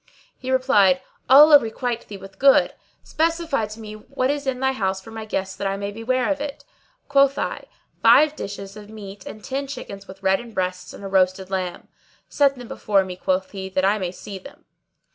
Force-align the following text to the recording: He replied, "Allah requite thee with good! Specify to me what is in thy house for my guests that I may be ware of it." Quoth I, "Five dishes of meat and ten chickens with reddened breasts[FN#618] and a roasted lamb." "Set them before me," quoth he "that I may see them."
He 0.35 0.49
replied, 0.49 0.99
"Allah 1.29 1.59
requite 1.59 2.07
thee 2.07 2.17
with 2.17 2.39
good! 2.39 2.73
Specify 3.03 3.67
to 3.67 3.79
me 3.79 3.93
what 3.93 4.31
is 4.31 4.47
in 4.47 4.59
thy 4.59 4.71
house 4.71 4.99
for 4.99 5.11
my 5.11 5.25
guests 5.25 5.55
that 5.55 5.67
I 5.67 5.77
may 5.77 5.91
be 5.91 6.03
ware 6.03 6.31
of 6.31 6.41
it." 6.41 6.65
Quoth 7.07 7.37
I, 7.37 7.65
"Five 8.01 8.35
dishes 8.35 8.75
of 8.75 8.89
meat 8.89 9.27
and 9.27 9.43
ten 9.43 9.67
chickens 9.67 10.07
with 10.07 10.23
reddened 10.23 10.55
breasts[FN#618] 10.55 10.93
and 10.95 11.03
a 11.03 11.07
roasted 11.07 11.51
lamb." 11.51 11.87
"Set 12.27 12.55
them 12.55 12.67
before 12.67 13.05
me," 13.05 13.15
quoth 13.15 13.51
he 13.51 13.69
"that 13.69 13.85
I 13.85 13.99
may 13.99 14.11
see 14.11 14.39
them." 14.39 14.65